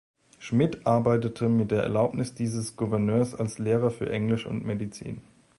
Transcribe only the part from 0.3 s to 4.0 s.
Schmidt arbeitete mit der Erlaubnis dieses Gouverneurs als Lehrer